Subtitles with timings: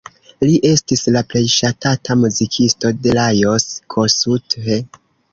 [0.43, 3.67] Li estis la plej ŝatata muzikisto de Lajos
[3.97, 4.57] Kossuth.